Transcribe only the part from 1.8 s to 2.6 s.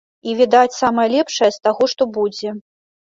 што будзе.